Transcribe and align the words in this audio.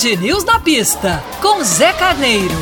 Band 0.00 0.22
News 0.22 0.44
na 0.44 0.58
pista, 0.58 1.20
com 1.42 1.62
Zé 1.62 1.92
Carneiro. 1.92 2.54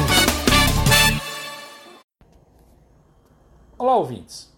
Olá, 3.79 3.95
ouvintes. 3.95 4.53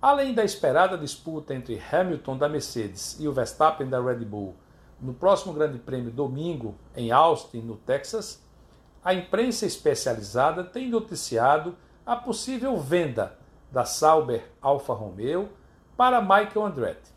Além 0.00 0.32
da 0.32 0.44
esperada 0.44 0.96
disputa 0.96 1.52
entre 1.52 1.82
Hamilton 1.90 2.38
da 2.38 2.48
Mercedes 2.48 3.18
e 3.18 3.26
o 3.26 3.32
Verstappen 3.32 3.88
da 3.88 4.00
Red 4.00 4.24
Bull 4.24 4.54
no 5.00 5.12
próximo 5.12 5.52
Grande 5.52 5.78
Prêmio 5.78 6.12
domingo 6.12 6.76
em 6.94 7.10
Austin, 7.10 7.62
no 7.62 7.76
Texas, 7.78 8.40
a 9.04 9.12
imprensa 9.12 9.66
especializada 9.66 10.62
tem 10.62 10.88
noticiado 10.88 11.74
a 12.06 12.14
possível 12.14 12.78
venda 12.78 13.36
da 13.72 13.84
Sauber 13.84 14.52
Alfa 14.62 14.92
Romeo 14.92 15.48
para 15.96 16.20
Michael 16.20 16.66
Andretti. 16.66 17.10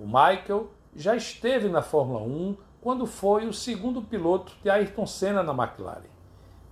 O 0.00 0.04
Michael 0.04 0.68
já 0.96 1.14
esteve 1.14 1.68
na 1.68 1.80
Fórmula 1.80 2.20
1 2.20 2.69
quando 2.80 3.06
foi 3.06 3.46
o 3.46 3.52
segundo 3.52 4.00
piloto 4.02 4.52
de 4.62 4.70
Ayrton 4.70 5.06
Senna 5.06 5.42
na 5.42 5.52
McLaren. 5.52 6.08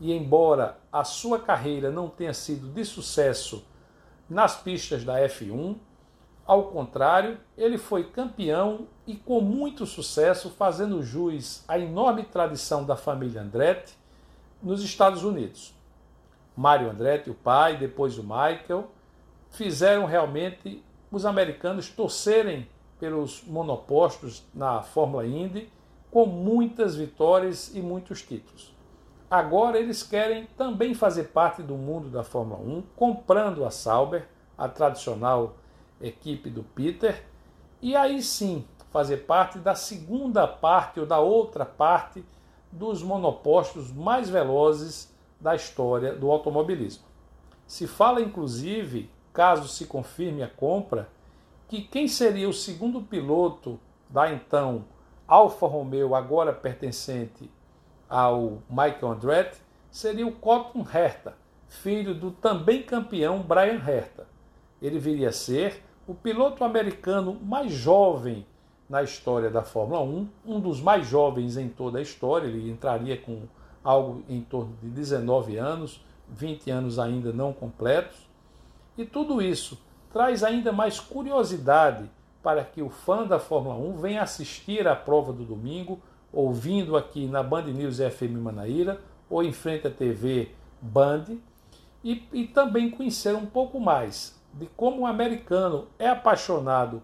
E 0.00 0.12
embora 0.12 0.78
a 0.92 1.04
sua 1.04 1.38
carreira 1.38 1.90
não 1.90 2.08
tenha 2.08 2.32
sido 2.32 2.68
de 2.68 2.84
sucesso 2.84 3.64
nas 4.28 4.56
pistas 4.56 5.04
da 5.04 5.20
F1, 5.20 5.76
ao 6.48 6.68
contrário, 6.68 7.38
ele 7.58 7.76
foi 7.76 8.04
campeão 8.04 8.86
e 9.06 9.14
com 9.14 9.38
muito 9.40 9.84
sucesso, 9.84 10.48
fazendo 10.48 11.02
jus 11.02 11.62
à 11.68 11.78
enorme 11.78 12.22
tradição 12.22 12.84
da 12.84 12.96
família 12.96 13.42
Andretti 13.42 13.94
nos 14.62 14.82
Estados 14.82 15.24
Unidos. 15.24 15.74
Mário 16.56 16.90
Andretti, 16.90 17.28
o 17.28 17.34
pai, 17.34 17.76
depois 17.76 18.16
o 18.16 18.22
Michael, 18.22 18.88
fizeram 19.50 20.06
realmente 20.06 20.82
os 21.12 21.26
americanos 21.26 21.90
torcerem 21.90 22.66
pelos 22.98 23.42
monopostos 23.44 24.42
na 24.54 24.82
Fórmula 24.82 25.26
Indy, 25.26 25.70
com 26.10 26.26
muitas 26.26 26.96
vitórias 26.96 27.74
e 27.74 27.80
muitos 27.80 28.22
títulos. 28.22 28.74
Agora 29.30 29.78
eles 29.78 30.02
querem 30.02 30.46
também 30.56 30.94
fazer 30.94 31.24
parte 31.24 31.62
do 31.62 31.74
mundo 31.74 32.08
da 32.08 32.24
Fórmula 32.24 32.60
1, 32.60 32.82
comprando 32.96 33.64
a 33.64 33.70
Sauber, 33.70 34.26
a 34.56 34.68
tradicional 34.68 35.56
equipe 36.00 36.48
do 36.48 36.62
Peter, 36.62 37.24
e 37.82 37.94
aí 37.94 38.22
sim 38.22 38.64
fazer 38.90 39.18
parte 39.18 39.58
da 39.58 39.74
segunda 39.74 40.48
parte 40.48 40.98
ou 40.98 41.06
da 41.06 41.18
outra 41.18 41.66
parte 41.66 42.24
dos 42.72 43.02
monopostos 43.02 43.92
mais 43.92 44.30
velozes 44.30 45.14
da 45.40 45.54
história 45.54 46.14
do 46.14 46.30
automobilismo. 46.30 47.04
Se 47.66 47.86
fala 47.86 48.20
inclusive, 48.20 49.10
caso 49.32 49.68
se 49.68 49.84
confirme 49.84 50.42
a 50.42 50.48
compra, 50.48 51.08
que 51.68 51.82
quem 51.82 52.08
seria 52.08 52.48
o 52.48 52.52
segundo 52.52 53.02
piloto 53.02 53.78
da 54.08 54.32
então 54.32 54.84
Alfa 55.28 55.66
Romeo, 55.66 56.14
agora 56.14 56.54
pertencente 56.54 57.50
ao 58.08 58.62
Michael 58.70 59.12
Andretti, 59.12 59.60
seria 59.90 60.26
o 60.26 60.32
Cotton 60.32 60.86
Herta, 60.90 61.36
filho 61.68 62.14
do 62.14 62.30
também 62.30 62.82
campeão 62.82 63.42
Brian 63.42 63.78
Herta. 63.86 64.26
Ele 64.80 64.98
viria 64.98 65.28
a 65.28 65.32
ser 65.32 65.84
o 66.06 66.14
piloto 66.14 66.64
americano 66.64 67.38
mais 67.42 67.70
jovem 67.70 68.46
na 68.88 69.02
história 69.02 69.50
da 69.50 69.62
Fórmula 69.62 70.00
1, 70.00 70.28
um 70.46 70.60
dos 70.60 70.80
mais 70.80 71.06
jovens 71.06 71.58
em 71.58 71.68
toda 71.68 71.98
a 71.98 72.02
história, 72.02 72.46
ele 72.46 72.70
entraria 72.70 73.20
com 73.20 73.42
algo 73.84 74.24
em 74.30 74.40
torno 74.40 74.74
de 74.82 74.88
19 74.88 75.58
anos, 75.58 76.02
20 76.30 76.70
anos 76.70 76.98
ainda 76.98 77.34
não 77.34 77.52
completos. 77.52 78.26
E 78.96 79.04
tudo 79.04 79.42
isso 79.42 79.78
traz 80.10 80.42
ainda 80.42 80.72
mais 80.72 80.98
curiosidade 80.98 82.10
para 82.48 82.64
que 82.64 82.80
o 82.80 82.88
fã 82.88 83.26
da 83.26 83.38
Fórmula 83.38 83.74
1 83.74 83.98
venha 83.98 84.22
assistir 84.22 84.88
à 84.88 84.96
prova 84.96 85.34
do 85.34 85.44
domingo, 85.44 86.00
ouvindo 86.32 86.96
aqui 86.96 87.26
na 87.26 87.42
Band 87.42 87.64
News 87.64 87.98
FM 87.98 88.40
Manaíra 88.40 89.02
ou 89.28 89.42
em 89.42 89.52
frente 89.52 89.86
à 89.86 89.90
TV 89.90 90.52
Band, 90.80 91.26
e, 92.02 92.26
e 92.32 92.46
também 92.46 92.88
conhecer 92.88 93.34
um 93.34 93.44
pouco 93.44 93.78
mais 93.78 94.40
de 94.54 94.64
como 94.64 95.02
o 95.02 95.06
americano 95.06 95.88
é 95.98 96.08
apaixonado 96.08 97.02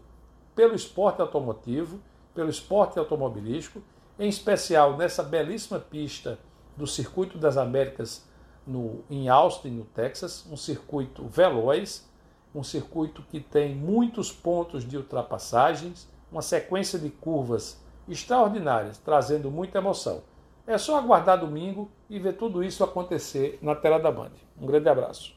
pelo 0.57 0.75
esporte 0.75 1.21
automotivo, 1.21 2.01
pelo 2.35 2.49
esporte 2.49 2.99
automobilístico, 2.99 3.83
em 4.19 4.31
especial 4.31 4.97
nessa 4.97 5.23
belíssima 5.23 5.79
pista 5.79 6.39
do 6.75 6.87
Circuito 6.87 7.37
das 7.37 7.59
Américas 7.59 8.27
no, 8.67 9.05
em 9.11 9.29
Austin, 9.29 9.73
no 9.73 9.85
Texas, 9.85 10.47
um 10.51 10.57
circuito 10.57 11.29
veloz, 11.29 12.09
um 12.55 12.63
circuito 12.63 13.23
que 13.31 13.41
tem 13.41 13.75
muitos 13.75 14.31
pontos 14.31 14.87
de 14.87 14.97
ultrapassagens, 14.97 16.09
uma 16.31 16.43
sequência 16.43 16.99
de 16.99 17.11
curvas 17.11 17.83
extraordinárias, 18.09 18.99
trazendo 18.99 19.51
muita 19.51 19.79
emoção. 19.79 20.23
É 20.67 20.79
só 20.79 20.99
aguardar 20.99 21.39
domingo 21.39 21.91
e 22.09 22.19
ver 22.19 22.35
tudo 22.35 22.63
isso 22.63 22.85
acontecer 22.85 23.59
na 23.61 23.75
tela 23.75 23.99
da 23.99 24.11
Band. 24.11 24.33
Um 24.59 24.67
grande 24.67 24.89
abraço. 24.89 25.35